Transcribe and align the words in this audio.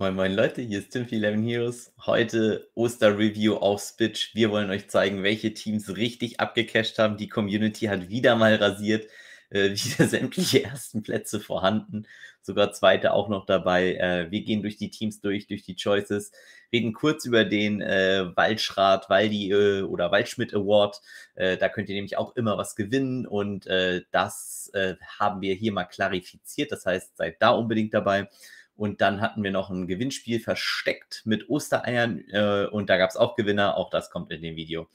Moin 0.00 0.16
moin 0.16 0.34
Leute, 0.34 0.60
hier 0.60 0.80
ist 0.80 0.90
Tim 0.90 1.06
11 1.08 1.46
Heroes. 1.46 1.92
Heute 2.04 2.68
Oster-Review 2.74 3.54
auf 3.54 3.80
Spitch. 3.80 4.34
Wir 4.34 4.50
wollen 4.50 4.68
euch 4.70 4.88
zeigen, 4.88 5.22
welche 5.22 5.54
Teams 5.54 5.96
richtig 5.96 6.40
abgecasht 6.40 6.98
haben. 6.98 7.16
Die 7.16 7.28
Community 7.28 7.86
hat 7.86 8.08
wieder 8.08 8.34
mal 8.34 8.56
rasiert. 8.56 9.06
Äh, 9.50 9.70
wieder 9.74 10.08
sämtliche 10.08 10.64
ersten 10.64 11.04
Plätze 11.04 11.38
vorhanden. 11.38 12.08
Sogar 12.42 12.72
zweite 12.72 13.12
auch 13.12 13.28
noch 13.28 13.46
dabei. 13.46 13.94
Äh, 13.94 14.32
wir 14.32 14.42
gehen 14.42 14.62
durch 14.62 14.76
die 14.76 14.90
Teams 14.90 15.20
durch, 15.20 15.46
durch 15.46 15.62
die 15.62 15.76
Choices. 15.76 16.32
Reden 16.72 16.92
kurz 16.92 17.24
über 17.24 17.44
den 17.44 17.80
äh, 17.80 18.26
Waldschrat, 18.34 19.08
Waldi 19.08 19.52
äh, 19.52 19.82
oder 19.82 20.10
Waldschmidt 20.10 20.54
Award. 20.54 21.00
Äh, 21.36 21.56
da 21.56 21.68
könnt 21.68 21.88
ihr 21.88 21.94
nämlich 21.94 22.18
auch 22.18 22.34
immer 22.34 22.58
was 22.58 22.74
gewinnen 22.74 23.28
und 23.28 23.68
äh, 23.68 24.02
das 24.10 24.72
haben 25.20 25.40
wir 25.40 25.54
hier 25.54 25.70
mal 25.70 25.84
klarifiziert. 25.84 26.72
Das 26.72 26.84
heißt, 26.84 27.16
seid 27.16 27.40
da 27.40 27.50
unbedingt 27.50 27.94
dabei. 27.94 28.28
Und 28.76 29.00
dann 29.00 29.20
hatten 29.20 29.42
wir 29.44 29.52
noch 29.52 29.70
ein 29.70 29.86
Gewinnspiel 29.86 30.40
versteckt 30.40 31.22
mit 31.24 31.48
Ostereiern 31.48 32.24
äh, 32.30 32.66
und 32.66 32.90
da 32.90 32.96
gab 32.96 33.10
es 33.10 33.16
auch 33.16 33.36
Gewinner. 33.36 33.76
Auch 33.76 33.90
das 33.90 34.10
kommt 34.10 34.32
in 34.32 34.42
dem 34.42 34.56
Video. 34.56 34.88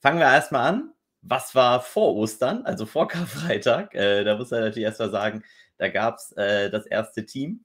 Fangen 0.00 0.18
wir 0.18 0.26
erstmal 0.26 0.66
an. 0.66 0.92
Was 1.20 1.54
war 1.54 1.82
vor 1.82 2.14
Ostern, 2.14 2.64
also 2.64 2.86
vor 2.86 3.08
Karfreitag? 3.08 3.94
Äh, 3.94 4.24
da 4.24 4.36
muss 4.36 4.52
er 4.52 4.60
natürlich 4.60 4.84
erstmal 4.84 5.10
sagen, 5.10 5.44
da 5.76 5.88
gab 5.88 6.16
es 6.16 6.32
äh, 6.32 6.70
das 6.70 6.86
erste 6.86 7.26
Team 7.26 7.64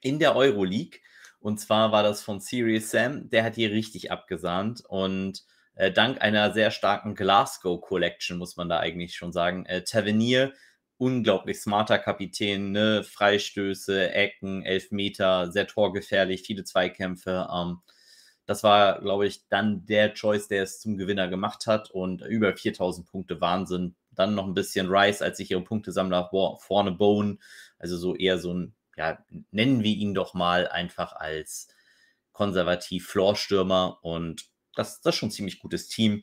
in 0.00 0.18
der 0.18 0.36
Euroleague. 0.36 1.00
Und 1.40 1.58
zwar 1.58 1.92
war 1.92 2.02
das 2.02 2.22
von 2.22 2.40
Serious 2.40 2.90
Sam. 2.90 3.30
Der 3.30 3.44
hat 3.44 3.54
hier 3.54 3.70
richtig 3.70 4.10
abgesahnt. 4.10 4.82
Und 4.86 5.44
äh, 5.76 5.92
dank 5.92 6.20
einer 6.20 6.52
sehr 6.52 6.70
starken 6.70 7.14
Glasgow 7.14 7.80
Collection, 7.80 8.38
muss 8.38 8.56
man 8.56 8.68
da 8.68 8.80
eigentlich 8.80 9.14
schon 9.14 9.32
sagen, 9.32 9.64
äh, 9.66 9.84
Tavernier 9.84 10.52
unglaublich 10.98 11.60
smarter 11.60 11.98
Kapitän, 11.98 12.72
ne? 12.72 13.04
Freistöße, 13.04 14.10
Ecken, 14.12 14.62
Elfmeter, 14.64 15.52
sehr 15.52 15.66
torgefährlich, 15.66 16.42
viele 16.42 16.64
Zweikämpfe. 16.64 17.48
Ähm, 17.52 17.78
das 18.46 18.62
war, 18.62 19.00
glaube 19.00 19.26
ich, 19.26 19.48
dann 19.48 19.84
der 19.86 20.14
Choice, 20.14 20.48
der 20.48 20.62
es 20.62 20.80
zum 20.80 20.96
Gewinner 20.96 21.28
gemacht 21.28 21.66
hat 21.66 21.90
und 21.90 22.22
über 22.22 22.56
4000 22.56 23.06
Punkte 23.08 23.40
Wahnsinn. 23.40 23.96
Dann 24.12 24.34
noch 24.34 24.46
ein 24.46 24.54
bisschen 24.54 24.88
Rice 24.88 25.20
als 25.20 25.36
sichere 25.36 25.62
Punktesammler 25.62 26.30
vorne 26.60 26.92
Bone, 26.92 27.38
also 27.78 27.96
so 27.98 28.14
eher 28.14 28.38
so 28.38 28.54
ein, 28.54 28.74
ja, 28.96 29.18
nennen 29.50 29.82
wir 29.82 29.94
ihn 29.94 30.14
doch 30.14 30.32
mal 30.32 30.68
einfach 30.68 31.12
als 31.14 31.68
konservativ 32.32 33.08
Floorstürmer 33.08 33.98
und 34.02 34.46
das, 34.74 35.00
das 35.00 35.14
ist 35.14 35.18
schon 35.18 35.28
ein 35.30 35.32
ziemlich 35.32 35.58
gutes 35.58 35.88
Team 35.88 36.22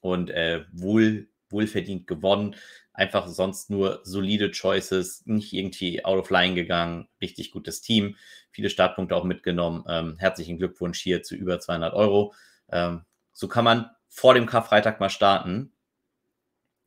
und 0.00 0.30
äh, 0.30 0.64
wohl, 0.72 1.28
wohlverdient 1.50 2.06
gewonnen. 2.06 2.56
Einfach 2.92 3.28
sonst 3.28 3.70
nur 3.70 4.00
solide 4.04 4.50
Choices, 4.50 5.22
nicht 5.26 5.52
irgendwie 5.52 6.04
out 6.04 6.18
of 6.18 6.30
line 6.30 6.54
gegangen. 6.54 7.08
Richtig 7.20 7.50
gutes 7.50 7.80
Team. 7.82 8.16
Viele 8.50 8.70
Startpunkte 8.70 9.14
auch 9.14 9.24
mitgenommen. 9.24 9.84
Ähm, 9.88 10.16
herzlichen 10.18 10.58
Glückwunsch 10.58 11.00
hier 11.00 11.22
zu 11.22 11.34
über 11.34 11.60
200 11.60 11.92
Euro. 11.94 12.34
Ähm, 12.70 13.04
so 13.32 13.48
kann 13.48 13.64
man 13.64 13.90
vor 14.08 14.34
dem 14.34 14.46
Karfreitag 14.46 14.98
mal 14.98 15.10
starten. 15.10 15.72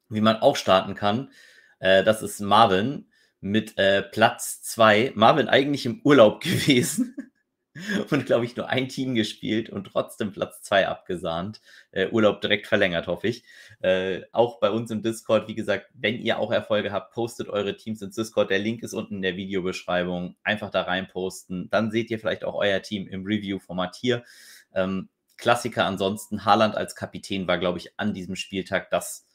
Wie 0.10 0.22
man 0.22 0.38
auch 0.38 0.56
starten 0.56 0.96
kann, 0.96 1.32
äh, 1.80 2.04
das 2.04 2.24
ist 2.24 2.40
Marvin 2.40 3.10
mit 3.42 3.78
äh, 3.78 4.02
Platz 4.02 4.64
2. 4.64 5.14
Marvin 5.16 5.48
eigentlich 5.48 5.86
im 5.86 6.02
Urlaub 6.04 6.42
gewesen 6.44 7.29
und, 8.12 8.26
glaube 8.26 8.46
ich, 8.46 8.56
nur 8.56 8.70
ein 8.70 8.88
Team 8.88 9.16
gespielt 9.16 9.70
und 9.70 9.86
trotzdem 9.86 10.32
Platz 10.32 10.62
2 10.62 10.88
abgesahnt. 10.88 11.62
Äh, 11.92 12.10
Urlaub 12.10 12.42
direkt 12.42 12.68
verlängert, 12.68 13.08
hoffe 13.08 13.28
ich. 13.28 13.44
Äh, 13.82 14.22
auch 14.32 14.60
bei 14.60 14.70
uns 14.72 14.92
im 14.92 15.02
Discord, 15.02 15.48
wie 15.48 15.56
gesagt, 15.56 15.88
wenn 15.94 16.20
ihr 16.20 16.40
auch 16.40 16.52
Erfolge 16.52 16.92
habt, 16.92 17.14
postet 17.14 17.50
eure 17.50 17.76
Teams 17.76 18.02
ins 18.02 18.16
Discord. 18.16 18.50
Der 18.50 18.60
Link 18.60 18.84
ist 18.84 18.94
unten 18.94 19.16
in 19.16 19.22
der 19.22 19.36
Videobeschreibung. 19.36 20.36
Einfach 20.44 20.70
da 20.70 20.84
rein 20.84 21.08
posten. 21.08 21.70
Dann 21.70 21.92
seht 21.92 22.12
ihr 22.12 22.20
vielleicht 22.20 22.44
auch 22.44 22.56
euer 22.56 22.82
Team 22.82 23.08
im 23.08 23.24
Review-Format 23.26 23.96
hier. 23.96 24.24
Ähm, 24.74 25.10
Klassiker 25.38 25.86
ansonsten. 25.86 26.46
Haaland 26.46 26.76
als 26.76 26.96
Kapitän 26.96 27.48
war, 27.48 27.58
glaube 27.58 27.80
ich, 27.80 27.98
an 27.98 28.14
diesem 28.14 28.36
Spieltag 28.36 28.90
das, 28.90 29.26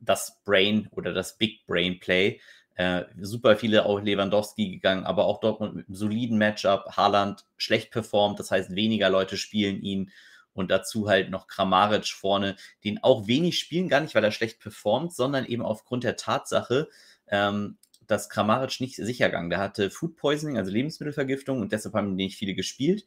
das 0.00 0.42
Brain 0.44 0.88
oder 0.90 1.12
das 1.12 1.38
Big 1.38 1.64
Brain 1.66 2.00
Play. 2.00 2.40
Äh, 2.74 3.04
super 3.20 3.56
viele 3.56 3.84
auch 3.84 4.00
Lewandowski 4.00 4.70
gegangen, 4.70 5.04
aber 5.04 5.26
auch 5.26 5.40
Dortmund 5.40 5.74
mit 5.74 5.88
einem 5.88 5.94
soliden 5.94 6.38
Matchup. 6.38 6.96
Haaland 6.96 7.44
schlecht 7.56 7.90
performt, 7.90 8.38
das 8.38 8.50
heißt, 8.50 8.74
weniger 8.74 9.10
Leute 9.10 9.36
spielen 9.36 9.82
ihn. 9.82 10.10
Und 10.54 10.70
dazu 10.70 11.08
halt 11.08 11.30
noch 11.30 11.46
Kramaric 11.46 12.08
vorne, 12.08 12.56
den 12.84 13.02
auch 13.02 13.26
wenig 13.26 13.58
spielen, 13.58 13.88
gar 13.88 14.00
nicht, 14.00 14.14
weil 14.14 14.24
er 14.24 14.32
schlecht 14.32 14.60
performt, 14.60 15.14
sondern 15.14 15.46
eben 15.46 15.62
aufgrund 15.62 16.04
der 16.04 16.16
Tatsache, 16.16 16.88
ähm, 17.28 17.78
dass 18.06 18.28
Kramaric 18.28 18.80
nicht 18.80 18.96
sicher 18.96 19.30
ging. 19.30 19.48
Der 19.48 19.60
hatte 19.60 19.90
Food 19.90 20.16
Poisoning, 20.16 20.58
also 20.58 20.70
Lebensmittelvergiftung, 20.70 21.60
und 21.60 21.72
deshalb 21.72 21.94
haben 21.94 22.14
nicht 22.14 22.36
viele 22.36 22.54
gespielt. 22.54 23.06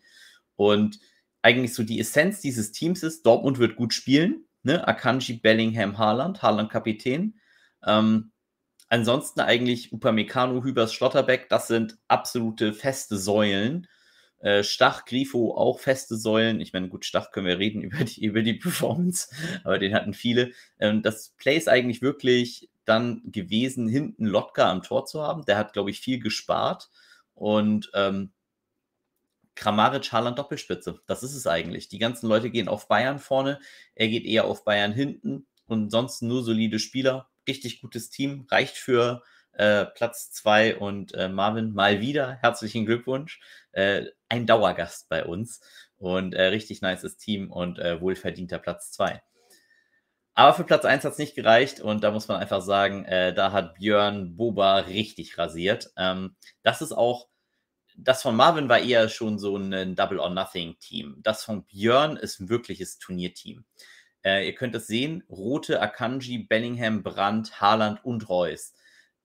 Und 0.56 1.00
eigentlich 1.44 1.76
so 1.76 1.84
die 1.84 2.00
Essenz 2.00 2.42
dieses 2.42 2.72
Teams 2.72 3.04
ist, 3.04 3.26
Dortmund 3.26 3.60
wird 3.60 3.76
gut 3.76 3.94
spielen. 3.94 4.46
Ne? 4.64 4.88
Akanji, 4.88 5.34
Bellingham, 5.34 6.00
Haaland, 6.00 6.42
Haaland 6.42 6.72
Kapitän. 6.72 7.40
Ähm, 7.86 8.32
Ansonsten 8.90 9.42
eigentlich 9.42 9.92
Upamecano, 9.92 10.64
Hübers, 10.64 10.94
Schlotterbeck, 10.94 11.50
das 11.50 11.68
sind 11.68 11.98
absolute 12.08 12.74
feste 12.74 13.18
Säulen. 13.18 13.88
Äh, 14.40 14.64
Stach, 14.64 15.06
Grifo 15.06 15.56
auch 15.56 15.80
feste 15.80 16.18
Säulen. 16.18 16.62
Ich 16.62 16.72
meine, 16.72 16.90
gut, 16.90 17.06
Stach 17.06 17.32
können 17.32 17.48
wir 17.48 17.58
reden 17.58 17.82
über 17.84 18.04
die, 18.04 18.24
über 18.24 18.42
die 18.44 18.54
Performance, 18.54 19.30
aber 19.64 19.80
den 19.80 19.94
hatten 19.94 20.14
viele. 20.14 20.52
Ähm, 20.80 21.02
das 21.02 21.30
Play 21.38 21.58
ist 21.58 21.68
eigentlich 21.68 22.02
wirklich 22.02 22.70
dann 22.86 23.24
gewesen, 23.32 23.88
hinten 23.88 24.26
Lotka 24.26 24.70
am 24.70 24.84
Tor 24.84 25.06
zu 25.06 25.22
haben. 25.22 25.46
Der 25.46 25.58
hat, 25.58 25.74
glaube 25.74 25.90
ich, 25.90 26.00
viel 26.00 26.20
gespart. 26.20 26.92
Und 27.34 27.90
ähm, 27.96 28.32
Kramaric, 29.56 30.12
Haaland, 30.12 30.38
Doppelspitze. 30.38 31.00
Das 31.08 31.24
ist 31.24 31.34
es 31.34 31.48
eigentlich. 31.48 31.90
Die 31.90 31.98
ganzen 31.98 32.28
Leute 32.28 32.52
gehen 32.52 32.68
auf 32.68 32.88
Bayern 32.88 33.20
vorne. 33.20 33.60
Er 33.96 34.10
geht 34.10 34.26
eher 34.26 34.46
auf 34.46 34.64
Bayern 34.64 34.94
hinten. 34.94 35.48
Und 35.68 35.90
sonst 35.90 36.22
nur 36.22 36.44
solide 36.44 36.78
Spieler 36.78 37.28
richtig 37.48 37.82
gutes 37.82 38.10
Team, 38.10 38.46
reicht 38.50 38.78
für 38.78 39.24
äh, 39.54 39.86
Platz 39.86 40.32
2 40.32 40.78
und 40.78 41.14
äh, 41.14 41.30
Marvin 41.30 41.74
mal 41.74 42.02
wieder. 42.02 42.38
Herzlichen 42.42 42.86
Glückwunsch. 42.86 43.40
Äh, 43.72 44.08
ein 44.30 44.46
Dauergast 44.46 45.10
bei 45.10 45.26
uns 45.26 45.62
und 45.98 46.34
äh, 46.34 46.46
richtig 46.46 46.82
nices 46.82 47.18
Team 47.18 47.52
und 47.52 47.80
äh, 47.80 48.02
wohlverdienter 48.02 48.60
Platz 48.60 48.92
2. 48.92 49.22
Aber 50.34 50.54
für 50.54 50.66
Platz 50.66 50.84
1 50.84 51.06
hat 51.06 51.14
es 51.14 51.18
nicht 51.18 51.36
gereicht 51.36 51.80
und 51.80 52.04
da 52.04 52.12
muss 52.12 52.28
man 52.28 52.38
einfach 52.38 52.62
sagen, 52.62 53.06
äh, 53.06 53.34
da 53.34 53.54
hat 53.54 53.76
Björn 53.76 54.36
Boba 54.36 54.80
richtig 54.80 55.38
rasiert. 55.38 55.92
Ähm, 55.96 56.36
das 56.62 56.82
ist 56.82 56.92
auch, 56.92 57.30
das 57.96 58.22
von 58.22 58.36
Marvin 58.36 58.68
war 58.68 58.80
eher 58.80 59.08
schon 59.08 59.40
so 59.40 59.56
ein 59.56 59.96
Double 59.96 60.20
or 60.20 60.30
Nothing 60.30 60.78
Team. 60.80 61.20
Das 61.24 61.46
von 61.46 61.64
Björn 61.64 62.18
ist 62.18 62.42
ein 62.42 62.50
wirkliches 62.50 63.00
Turnierteam. 63.00 63.60
Äh, 63.60 63.95
ihr 64.26 64.56
könnt 64.56 64.76
es 64.76 64.88
sehen, 64.88 65.24
Rote, 65.30 65.82
Akanji, 65.82 66.40
Bellingham, 66.40 67.04
Brandt, 67.04 67.62
Haaland 67.62 68.04
und 68.04 68.28
Reus. 68.28 68.74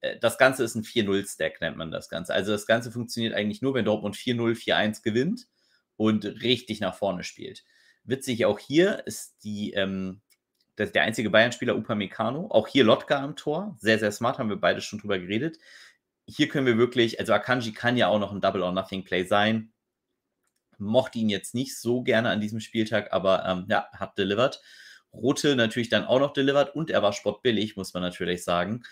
Äh, 0.01 0.19
das 0.19 0.39
Ganze 0.39 0.65
ist 0.65 0.75
ein 0.75 0.85
4-0-Stack, 0.85 1.61
nennt 1.61 1.77
man 1.77 1.91
das 1.91 2.09
Ganze. 2.09 2.35
Also 2.35 2.53
das 2.53 2.67
Ganze 2.67 2.91
funktioniert 2.91 3.35
eigentlich 3.35 3.63
nur, 3.63 3.75
wenn 3.75 3.85
Dortmund 3.85 4.17
4-0, 4.17 4.55
4-1 4.57 5.03
gewinnt 5.03 5.47
und 5.97 6.25
richtig 6.25 6.81
nach 6.81 6.95
vorne 6.95 7.25
spielt. 7.25 7.65
Witzig 8.05 8.45
auch 8.47 8.59
hier 8.59 9.07
ist 9.07 9.37
die, 9.45 9.73
ähm, 9.73 10.21
der 10.79 11.03
einzige 11.03 11.31
Bayern-Spieler 11.31 11.77
Upamecano. 11.77 12.49
Auch 12.51 12.67
hier 12.67 12.85
Lotka 12.85 13.23
am 13.23 13.37
Tor. 13.37 13.77
Sehr, 13.79 13.99
sehr 13.99 14.13
smart, 14.13 14.39
haben 14.39 14.49
wir 14.49 14.57
beide 14.57 14.81
schon 14.81 14.99
drüber 14.99 15.19
geredet. 15.19 15.59
Hier 16.27 16.49
können 16.49 16.67
wir 16.67 16.79
wirklich, 16.79 17.21
also 17.21 17.33
Akanji 17.35 17.73
kann 17.73 17.97
ja 17.97 18.09
auch 18.09 18.19
noch 18.19 18.33
ein 18.33 18.41
Double 18.41 18.63
or 18.63 18.73
Nothing 18.73 19.05
Play 19.05 19.25
sein. 19.25 19.73
Mochte 20.79 21.19
ihn 21.19 21.29
jetzt 21.29 21.55
nicht 21.55 21.77
so 21.77 22.03
gerne 22.03 22.31
an 22.31 22.41
diesem 22.41 22.61
Spieltag, 22.61 23.13
aber 23.13 23.45
ähm, 23.45 23.67
ja, 23.69 23.89
hat 23.93 24.17
delivered. 24.17 24.63
Rote 25.13 25.57
natürlich 25.57 25.89
dann 25.89 26.05
auch 26.05 26.21
noch 26.21 26.33
delivered 26.33 26.75
und 26.75 26.91
er 26.91 27.03
war 27.03 27.13
sportbillig, 27.13 27.77
muss 27.77 27.95
man 27.95 28.03
natürlich 28.03 28.45
sagen. 28.45 28.83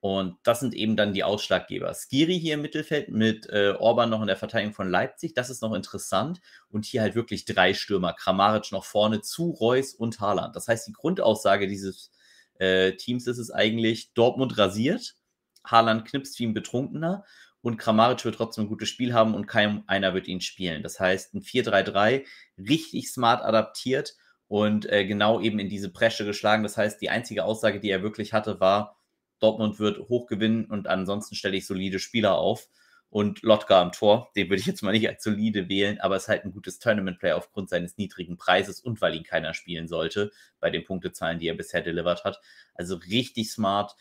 Und 0.00 0.36
das 0.42 0.60
sind 0.60 0.74
eben 0.74 0.96
dann 0.96 1.14
die 1.14 1.24
Ausschlaggeber. 1.24 1.92
Skiri 1.94 2.38
hier 2.38 2.54
im 2.54 2.62
Mittelfeld 2.62 3.08
mit 3.08 3.48
äh, 3.48 3.74
Orban 3.78 4.10
noch 4.10 4.20
in 4.20 4.26
der 4.26 4.36
Verteidigung 4.36 4.74
von 4.74 4.90
Leipzig, 4.90 5.34
das 5.34 5.50
ist 5.50 5.62
noch 5.62 5.74
interessant. 5.74 6.40
Und 6.68 6.84
hier 6.84 7.00
halt 7.00 7.14
wirklich 7.14 7.44
drei 7.44 7.74
Stürmer. 7.74 8.12
Kramaric 8.12 8.70
noch 8.72 8.84
vorne 8.84 9.22
zu 9.22 9.50
Reus 9.50 9.94
und 9.94 10.20
Haaland. 10.20 10.54
Das 10.54 10.68
heißt, 10.68 10.86
die 10.86 10.92
Grundaussage 10.92 11.66
dieses 11.66 12.12
äh, 12.58 12.92
Teams 12.92 13.26
ist 13.26 13.38
es 13.38 13.50
eigentlich, 13.50 14.12
Dortmund 14.14 14.58
rasiert, 14.58 15.16
Haaland 15.64 16.04
knipst 16.06 16.38
wie 16.38 16.46
ein 16.46 16.54
Betrunkener 16.54 17.24
und 17.60 17.76
Kramaric 17.76 18.24
wird 18.24 18.36
trotzdem 18.36 18.64
ein 18.64 18.68
gutes 18.68 18.88
Spiel 18.88 19.12
haben 19.12 19.34
und 19.34 19.46
kein 19.46 19.82
einer 19.88 20.14
wird 20.14 20.28
ihn 20.28 20.40
spielen. 20.40 20.82
Das 20.82 21.00
heißt, 21.00 21.34
ein 21.34 21.42
4-3-3, 21.42 22.24
richtig 22.58 23.10
smart 23.10 23.42
adaptiert 23.42 24.14
und 24.48 24.90
äh, 24.90 25.04
genau 25.06 25.40
eben 25.40 25.58
in 25.58 25.68
diese 25.68 25.90
Presche 25.90 26.24
geschlagen. 26.24 26.62
Das 26.62 26.76
heißt, 26.76 27.00
die 27.00 27.10
einzige 27.10 27.44
Aussage, 27.44 27.80
die 27.80 27.90
er 27.90 28.02
wirklich 28.02 28.32
hatte, 28.32 28.60
war, 28.60 28.96
Dortmund 29.40 29.78
wird 29.78 30.08
hoch 30.08 30.26
gewinnen 30.26 30.66
und 30.66 30.86
ansonsten 30.86 31.34
stelle 31.34 31.56
ich 31.56 31.66
solide 31.66 31.98
Spieler 31.98 32.36
auf. 32.38 32.68
Und 33.08 33.42
Lotka 33.42 33.80
am 33.80 33.92
Tor, 33.92 34.30
den 34.36 34.50
würde 34.50 34.60
ich 34.60 34.66
jetzt 34.66 34.82
mal 34.82 34.92
nicht 34.92 35.08
als 35.08 35.22
solide 35.22 35.68
wählen, 35.68 36.00
aber 36.00 36.16
es 36.16 36.24
ist 36.24 36.28
halt 36.28 36.44
ein 36.44 36.52
gutes 36.52 36.80
Tournament-Play 36.80 37.32
aufgrund 37.32 37.70
seines 37.70 37.96
niedrigen 37.96 38.36
Preises 38.36 38.80
und 38.80 39.00
weil 39.00 39.14
ihn 39.14 39.22
keiner 39.22 39.54
spielen 39.54 39.86
sollte 39.86 40.32
bei 40.58 40.70
den 40.70 40.84
Punktezahlen, 40.84 41.38
die 41.38 41.46
er 41.48 41.54
bisher 41.54 41.82
delivered 41.82 42.24
hat. 42.24 42.40
Also 42.74 42.96
richtig 42.96 43.50
smart. 43.50 43.94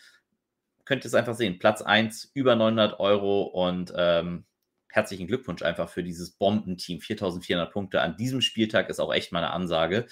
Könnt 0.86 1.06
ihr 1.06 1.08
es 1.08 1.14
einfach 1.14 1.36
sehen. 1.36 1.60
Platz 1.60 1.82
1, 1.82 2.32
über 2.34 2.56
900 2.56 3.00
Euro 3.00 3.44
und 3.44 3.94
ähm, 3.96 4.46
herzlichen 4.96 5.28
Glückwunsch 5.28 5.62
einfach 5.62 5.90
für 5.90 6.04
dieses 6.04 6.32
Bombenteam. 6.32 7.02
4400 7.02 7.72
Punkte 7.72 8.02
an 8.02 8.16
diesem 8.16 8.42
Spieltag 8.42 8.90
ist 8.90 9.00
auch 9.00 9.14
echt 9.14 9.34
mal 9.34 9.40
eine 9.40 9.52
Ansage. 9.52 10.08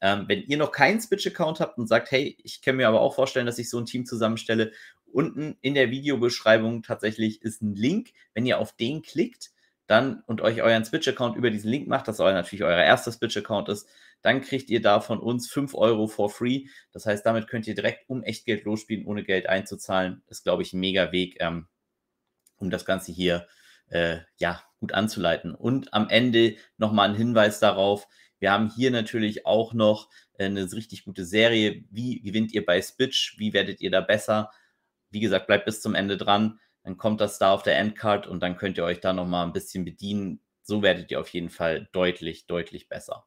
Ähm, 0.00 0.24
wenn 0.26 0.42
ihr 0.42 0.56
noch 0.56 0.72
keinen 0.72 1.00
Switch-Account 1.00 1.60
habt 1.60 1.78
und 1.78 1.86
sagt, 1.86 2.10
hey, 2.10 2.36
ich 2.42 2.60
kann 2.60 2.76
mir 2.76 2.88
aber 2.88 3.00
auch 3.00 3.14
vorstellen, 3.14 3.46
dass 3.46 3.60
ich 3.60 3.70
so 3.70 3.78
ein 3.78 3.86
Team 3.86 4.06
zusammenstelle, 4.06 4.72
unten 5.12 5.56
in 5.60 5.74
der 5.74 5.92
Videobeschreibung 5.92 6.82
tatsächlich 6.82 7.42
ist 7.42 7.62
ein 7.62 7.76
Link. 7.76 8.10
Wenn 8.34 8.44
ihr 8.44 8.58
auf 8.58 8.74
den 8.74 9.02
klickt, 9.02 9.52
dann 9.86 10.24
und 10.26 10.40
euch 10.40 10.62
euren 10.62 10.84
Switch-Account 10.84 11.36
über 11.36 11.50
diesen 11.50 11.70
Link 11.70 11.86
macht, 11.86 12.08
dass 12.08 12.18
euer 12.18 12.32
natürlich 12.32 12.64
euer 12.64 12.82
erster 12.82 13.12
Switch-Account 13.12 13.68
ist, 13.68 13.88
dann 14.22 14.40
kriegt 14.40 14.68
ihr 14.68 14.82
da 14.82 14.98
von 14.98 15.20
uns 15.20 15.48
5 15.48 15.74
Euro 15.74 16.08
for 16.08 16.28
free. 16.28 16.64
Das 16.90 17.06
heißt, 17.06 17.24
damit 17.24 17.46
könnt 17.46 17.68
ihr 17.68 17.76
direkt 17.76 18.08
um 18.08 18.24
Echtgeld 18.24 18.64
losspielen, 18.64 19.06
ohne 19.06 19.22
Geld 19.22 19.48
einzuzahlen. 19.48 20.22
Das 20.26 20.38
ist, 20.38 20.44
glaube 20.44 20.62
ich, 20.62 20.72
ein 20.72 20.80
mega 20.80 21.12
Weg, 21.12 21.36
ähm, 21.38 21.68
um 22.56 22.70
das 22.70 22.84
Ganze 22.84 23.12
hier 23.12 23.36
äh, 23.36 23.63
ja, 24.38 24.62
gut 24.80 24.92
anzuleiten. 24.92 25.54
Und 25.54 25.92
am 25.94 26.08
Ende 26.08 26.56
nochmal 26.76 27.10
ein 27.10 27.16
Hinweis 27.16 27.60
darauf, 27.60 28.06
wir 28.38 28.52
haben 28.52 28.70
hier 28.70 28.90
natürlich 28.90 29.46
auch 29.46 29.72
noch 29.72 30.10
äh, 30.34 30.44
eine 30.44 30.70
richtig 30.70 31.04
gute 31.04 31.24
Serie. 31.24 31.84
Wie 31.90 32.20
gewinnt 32.20 32.52
ihr 32.52 32.64
bei 32.64 32.82
Spitch? 32.82 33.38
Wie 33.38 33.52
werdet 33.52 33.80
ihr 33.80 33.90
da 33.90 34.00
besser? 34.00 34.50
Wie 35.10 35.20
gesagt, 35.20 35.46
bleibt 35.46 35.64
bis 35.64 35.80
zum 35.80 35.94
Ende 35.94 36.16
dran. 36.16 36.60
Dann 36.82 36.98
kommt 36.98 37.20
das 37.22 37.38
da 37.38 37.52
auf 37.52 37.62
der 37.62 37.78
Endcard 37.78 38.26
und 38.26 38.40
dann 38.42 38.56
könnt 38.56 38.76
ihr 38.76 38.84
euch 38.84 39.00
da 39.00 39.12
nochmal 39.12 39.46
ein 39.46 39.54
bisschen 39.54 39.84
bedienen. 39.84 40.40
So 40.62 40.82
werdet 40.82 41.10
ihr 41.10 41.20
auf 41.20 41.28
jeden 41.28 41.50
Fall 41.50 41.88
deutlich, 41.92 42.46
deutlich 42.46 42.88
besser. 42.88 43.26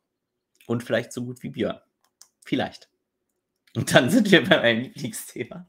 Und 0.67 0.83
vielleicht 0.83 1.11
so 1.11 1.25
gut 1.25 1.41
wie 1.41 1.49
Björn. 1.49 1.79
Vielleicht. 2.45 2.89
Und 3.75 3.93
dann 3.95 4.09
sind 4.11 4.29
wir 4.29 4.43
bei 4.43 4.57
meinem 4.57 4.81
Lieblingsthema, 4.81 5.67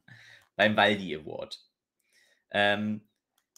beim 0.57 0.77
Waldi 0.77 1.17
Award. 1.17 1.59
Ähm, 2.51 3.09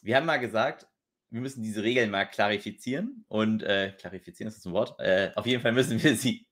wir 0.03 0.17
haben 0.17 0.27
mal 0.27 0.39
gesagt, 0.39 0.87
wir 1.31 1.41
müssen 1.41 1.63
diese 1.63 1.83
Regeln 1.83 2.11
mal 2.11 2.25
klarifizieren 2.25 3.25
und 3.29 3.63
äh, 3.63 3.93
klarifizieren 3.99 4.49
ist 4.49 4.59
das 4.59 4.67
ein 4.67 4.73
Wort. 4.73 4.99
Äh, 4.99 5.31
auf 5.37 5.47
jeden 5.47 5.63
Fall 5.63 5.73
müssen 5.73 6.03
wir 6.03 6.17
sie 6.17 6.47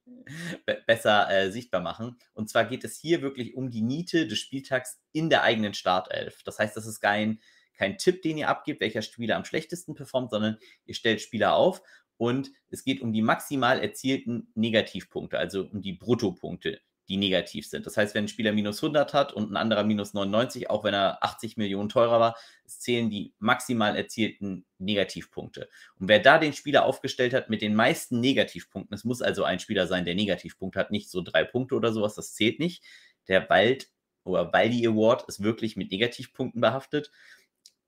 besser 0.86 1.30
äh, 1.30 1.50
sichtbar 1.50 1.80
machen. 1.80 2.16
Und 2.34 2.48
zwar 2.48 2.64
geht 2.64 2.84
es 2.84 2.98
hier 2.98 3.22
wirklich 3.22 3.54
um 3.54 3.70
die 3.70 3.82
Niete 3.82 4.26
des 4.26 4.38
Spieltags 4.38 5.00
in 5.12 5.30
der 5.30 5.42
eigenen 5.42 5.74
Startelf. 5.74 6.42
Das 6.44 6.58
heißt, 6.58 6.76
das 6.76 6.86
ist 6.86 7.00
kein, 7.00 7.40
kein 7.74 7.98
Tipp, 7.98 8.22
den 8.22 8.38
ihr 8.38 8.48
abgibt, 8.48 8.80
welcher 8.80 9.02
Spieler 9.02 9.36
am 9.36 9.44
schlechtesten 9.44 9.94
performt, 9.94 10.30
sondern 10.30 10.58
ihr 10.84 10.94
stellt 10.94 11.20
Spieler 11.20 11.54
auf 11.54 11.82
und 12.16 12.52
es 12.68 12.84
geht 12.84 13.00
um 13.00 13.12
die 13.12 13.22
maximal 13.22 13.80
erzielten 13.80 14.50
Negativpunkte, 14.54 15.38
also 15.38 15.62
um 15.62 15.80
die 15.80 15.94
Bruttopunkte, 15.94 16.80
die 17.08 17.16
negativ 17.16 17.66
sind. 17.66 17.86
Das 17.86 17.96
heißt, 17.96 18.14
wenn 18.14 18.24
ein 18.24 18.28
Spieler 18.28 18.52
minus 18.52 18.82
100 18.82 19.14
hat 19.14 19.32
und 19.32 19.50
ein 19.50 19.56
anderer 19.56 19.84
minus 19.84 20.12
99, 20.12 20.68
auch 20.68 20.84
wenn 20.84 20.94
er 20.94 21.22
80 21.24 21.56
Millionen 21.56 21.88
teurer 21.88 22.20
war, 22.20 22.36
es 22.64 22.80
zählen 22.80 23.08
die 23.08 23.32
maximal 23.38 23.96
erzielten 23.96 24.66
Negativpunkte. 24.78 25.68
Und 25.98 26.08
wer 26.08 26.20
da 26.20 26.38
den 26.38 26.52
Spieler 26.52 26.84
aufgestellt 26.84 27.32
hat 27.32 27.48
mit 27.48 27.62
den 27.62 27.74
meisten 27.74 28.20
Negativpunkten, 28.20 28.94
es 28.94 29.04
muss 29.04 29.22
also 29.22 29.44
ein 29.44 29.58
Spieler 29.58 29.86
sein, 29.86 30.04
der 30.04 30.14
Negativpunkte 30.14 30.78
hat, 30.78 30.90
nicht 30.90 31.10
so 31.10 31.22
drei 31.22 31.44
Punkte 31.44 31.74
oder 31.74 31.92
sowas, 31.92 32.14
das 32.14 32.34
zählt 32.34 32.58
nicht. 32.58 32.84
Der 33.26 33.48
Wald 33.48 33.88
oder 34.24 34.52
Waldi 34.52 34.86
Award 34.86 35.24
ist 35.28 35.42
wirklich 35.42 35.76
mit 35.76 35.90
Negativpunkten 35.90 36.60
behaftet. 36.60 37.10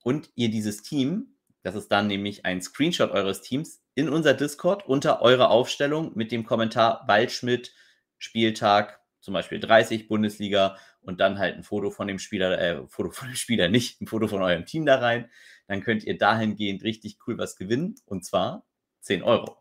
Und 0.02 0.30
ihr 0.34 0.50
dieses 0.50 0.82
Team, 0.82 1.36
das 1.62 1.74
ist 1.74 1.88
dann 1.88 2.06
nämlich 2.06 2.46
ein 2.46 2.62
Screenshot 2.62 3.10
eures 3.10 3.42
Teams, 3.42 3.82
in 3.94 4.08
unser 4.08 4.32
Discord 4.32 4.86
unter 4.86 5.20
eurer 5.20 5.50
Aufstellung 5.50 6.12
mit 6.14 6.32
dem 6.32 6.46
Kommentar 6.46 7.04
Waldschmidt 7.06 7.74
Spieltag 8.16 8.99
zum 9.20 9.34
Beispiel 9.34 9.60
30 9.60 10.08
Bundesliga 10.08 10.76
und 11.00 11.20
dann 11.20 11.38
halt 11.38 11.56
ein 11.56 11.62
Foto 11.62 11.90
von 11.90 12.08
dem 12.08 12.18
Spieler, 12.18 12.58
äh, 12.58 12.86
Foto 12.88 13.10
von 13.10 13.28
dem 13.28 13.36
Spieler 13.36 13.68
nicht, 13.68 14.00
ein 14.00 14.06
Foto 14.06 14.28
von 14.28 14.42
eurem 14.42 14.66
Team 14.66 14.86
da 14.86 14.98
rein, 14.98 15.30
dann 15.66 15.82
könnt 15.82 16.04
ihr 16.04 16.18
dahingehend 16.18 16.82
richtig 16.82 17.18
cool 17.26 17.38
was 17.38 17.56
gewinnen 17.56 17.96
und 18.06 18.24
zwar 18.24 18.66
10 19.02 19.22
Euro. 19.22 19.56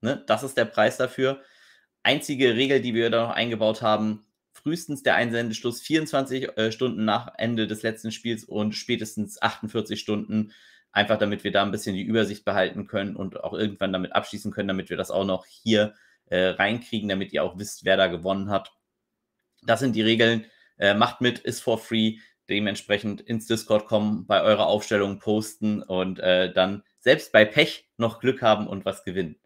Ne? 0.00 0.22
Das 0.26 0.42
ist 0.42 0.56
der 0.56 0.64
Preis 0.66 0.96
dafür. 0.96 1.40
Einzige 2.02 2.56
Regel, 2.56 2.80
die 2.80 2.94
wir 2.94 3.10
da 3.10 3.28
noch 3.28 3.34
eingebaut 3.34 3.82
haben, 3.82 4.26
frühestens 4.52 5.02
der 5.02 5.14
Einsendeschluss 5.14 5.80
24 5.80 6.56
äh, 6.56 6.72
Stunden 6.72 7.04
nach 7.04 7.32
Ende 7.38 7.66
des 7.66 7.82
letzten 7.82 8.12
Spiels 8.12 8.44
und 8.44 8.74
spätestens 8.74 9.40
48 9.40 9.98
Stunden, 9.98 10.52
einfach 10.90 11.18
damit 11.18 11.44
wir 11.44 11.52
da 11.52 11.62
ein 11.62 11.70
bisschen 11.70 11.94
die 11.94 12.02
Übersicht 12.02 12.44
behalten 12.44 12.86
können 12.86 13.16
und 13.16 13.42
auch 13.42 13.54
irgendwann 13.54 13.92
damit 13.92 14.14
abschließen 14.14 14.52
können, 14.52 14.68
damit 14.68 14.90
wir 14.90 14.96
das 14.96 15.10
auch 15.10 15.24
noch 15.24 15.46
hier 15.46 15.94
äh, 16.32 16.48
reinkriegen, 16.48 17.08
damit 17.08 17.32
ihr 17.32 17.44
auch 17.44 17.58
wisst, 17.58 17.84
wer 17.84 17.96
da 17.96 18.06
gewonnen 18.06 18.48
hat. 18.48 18.72
Das 19.62 19.80
sind 19.80 19.94
die 19.94 20.02
Regeln. 20.02 20.46
Äh, 20.78 20.94
macht 20.94 21.20
mit, 21.20 21.38
ist 21.38 21.60
for 21.60 21.78
free. 21.78 22.16
Dementsprechend 22.48 23.20
ins 23.20 23.46
Discord 23.46 23.86
kommen, 23.86 24.26
bei 24.26 24.42
eurer 24.42 24.66
Aufstellung 24.66 25.18
posten 25.18 25.82
und 25.82 26.18
äh, 26.18 26.52
dann 26.52 26.82
selbst 26.98 27.32
bei 27.32 27.44
Pech 27.44 27.88
noch 27.98 28.18
Glück 28.18 28.42
haben 28.42 28.66
und 28.66 28.84
was 28.84 29.04
gewinnen. 29.04 29.36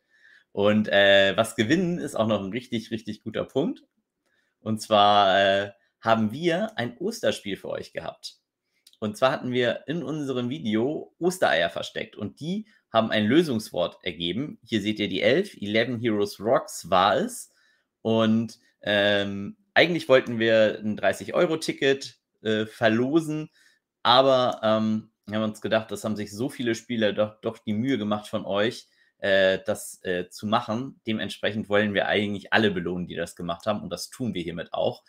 Und 0.53 0.89
äh, 0.89 1.37
was 1.37 1.57
gewinnen 1.57 1.99
ist 1.99 2.15
auch 2.15 2.27
noch 2.27 2.41
ein 2.41 2.53
richtig, 2.53 2.91
richtig 2.91 3.23
guter 3.23 3.45
Punkt. 3.45 3.83
Und 4.61 4.81
zwar 4.81 5.39
äh, 5.39 5.73
haben 6.01 6.33
wir 6.33 6.79
ein 6.79 6.97
Osterspiel 6.99 7.57
für 7.57 7.69
euch 7.69 7.93
gehabt. 7.93 8.39
Und 8.99 9.17
zwar 9.17 9.33
hatten 9.33 9.53
wir 9.53 9.85
in 9.87 10.03
unserem 10.03 10.49
Video 10.49 11.15
Ostereier 11.19 11.69
versteckt 11.69 12.17
und 12.17 12.41
die 12.41 12.67
haben 12.93 13.11
ein 13.11 13.27
Lösungswort 13.27 13.99
ergeben. 14.03 14.59
Hier 14.65 14.81
seht 14.81 15.01
ihr 15.01 15.09
die 15.09 15.23
11, 15.23 15.57
11 15.61 16.01
Heroes 16.01 16.41
Rocks 16.41 16.89
war 16.91 17.17
es. 17.17 17.53
Und 18.03 18.59
ähm, 18.83 19.57
eigentlich 19.75 20.09
wollten 20.09 20.39
wir 20.39 20.79
ein 20.83 20.99
30-Euro-Ticket 20.99 22.19
äh, 22.43 22.67
verlosen, 22.67 23.51
aber 24.03 24.61
ähm, 24.63 25.11
wir 25.27 25.39
haben 25.39 25.51
uns 25.51 25.61
gedacht, 25.61 25.91
das 25.91 26.05
haben 26.05 26.17
sich 26.17 26.33
so 26.33 26.49
viele 26.49 26.75
Spieler 26.75 27.13
doch, 27.13 27.41
doch 27.41 27.59
die 27.59 27.73
Mühe 27.73 27.99
gemacht 27.99 28.29
von 28.29 28.47
euch, 28.47 28.87
äh, 29.19 29.59
das 29.67 30.03
äh, 30.05 30.29
zu 30.29 30.47
machen. 30.47 31.01
Dementsprechend 31.07 31.69
wollen 31.69 31.93
wir 31.93 32.07
eigentlich 32.07 32.53
alle 32.53 32.71
belohnen, 32.71 33.09
die 33.09 33.17
das 33.17 33.35
gemacht 33.35 33.67
haben 33.67 33.83
und 33.83 33.91
das 33.91 34.09
tun 34.09 34.35
wir 34.35 34.43
hiermit 34.43 34.73
auch. 34.73 35.03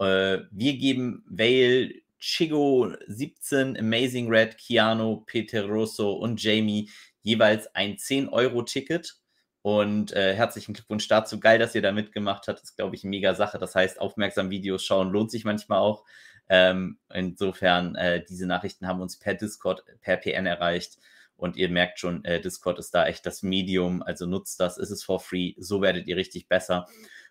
Äh, 0.00 0.40
wir 0.50 0.76
geben 0.76 1.24
Vale, 1.28 1.92
Chigo 2.18 2.92
17, 3.06 3.78
Amazing 3.78 4.28
Red, 4.28 4.58
Keanu, 4.58 5.22
Peter 5.24 5.66
Rosso 5.66 6.12
und 6.12 6.42
Jamie 6.42 6.90
jeweils 7.22 7.74
ein 7.74 7.96
10-Euro-Ticket. 7.96 9.16
Und 9.62 10.12
äh, 10.12 10.34
herzlichen 10.34 10.72
Glückwunsch 10.72 11.06
dazu. 11.08 11.38
Geil, 11.38 11.58
dass 11.58 11.74
ihr 11.74 11.82
da 11.82 11.92
mitgemacht 11.92 12.48
habt. 12.48 12.58
Das 12.60 12.70
ist, 12.70 12.76
glaube 12.76 12.96
ich, 12.96 13.04
eine 13.04 13.10
mega 13.10 13.34
Sache. 13.34 13.58
Das 13.58 13.74
heißt, 13.74 14.00
aufmerksam 14.00 14.48
Videos 14.48 14.84
schauen 14.84 15.10
lohnt 15.10 15.30
sich 15.30 15.44
manchmal 15.44 15.80
auch. 15.80 16.04
Ähm, 16.48 16.98
insofern, 17.12 17.94
äh, 17.94 18.24
diese 18.24 18.46
Nachrichten 18.46 18.86
haben 18.86 19.02
uns 19.02 19.18
per 19.18 19.34
Discord, 19.34 19.84
per 20.00 20.16
PN 20.16 20.46
erreicht. 20.46 20.98
Und 21.36 21.56
ihr 21.56 21.68
merkt 21.68 21.98
schon, 21.98 22.24
äh, 22.24 22.40
Discord 22.40 22.78
ist 22.78 22.94
da 22.94 23.06
echt 23.06 23.26
das 23.26 23.42
Medium. 23.42 24.02
Also 24.02 24.26
nutzt 24.26 24.60
das, 24.60 24.78
ist 24.78 24.90
es 24.90 25.02
for 25.02 25.20
free. 25.20 25.54
So 25.58 25.82
werdet 25.82 26.06
ihr 26.06 26.16
richtig 26.16 26.48
besser. 26.48 26.86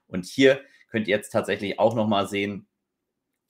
Und 0.07 0.25
hier 0.25 0.61
könnt 0.89 1.07
ihr 1.07 1.15
jetzt 1.15 1.31
tatsächlich 1.31 1.79
auch 1.79 1.95
nochmal 1.95 2.27
sehen, 2.27 2.67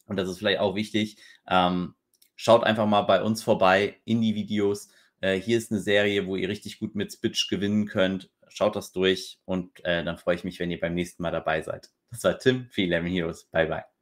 und 0.06 0.18
das 0.18 0.28
ist 0.28 0.40
vielleicht 0.40 0.60
auch 0.60 0.76
wichtig, 0.76 1.18
ähm, 1.48 1.96
schaut 2.36 2.64
einfach 2.64 2.86
mal 2.86 3.04
bei 3.04 3.22
uns 3.22 3.44
vorbei 3.44 4.02
in 4.06 4.22
die 4.22 4.36
Videos 4.36 4.90
äh, 5.22 5.36
hier 5.36 5.58
ist 5.58 5.72
eine 5.72 5.82
Serie, 5.82 6.28
wo 6.28 6.36
ihr 6.36 6.50
richtig 6.50 6.80
gut 6.80 6.96
mit 6.96 7.14
Spitch 7.14 7.48
gewinnen 7.50 7.86
könnt. 7.86 8.30
Schaut 8.50 8.76
das 8.76 8.92
durch 8.92 9.40
und 9.46 9.84
äh, 9.86 10.04
dann 10.04 10.18
freue 10.18 10.36
ich 10.36 10.44
mich, 10.44 10.60
wenn 10.60 10.72
ihr 10.72 10.80
beim 10.80 10.96
nächsten 10.96 11.24
Mal 11.24 11.32
dabei 11.32 11.62
seid. 11.62 11.90
Das 12.12 12.24
war 12.24 12.38
Tim 12.40 12.68
für 12.72 12.82
11 12.82 13.06
Heroes. 13.06 13.46
Bye, 13.52 13.68
bye. 13.68 13.99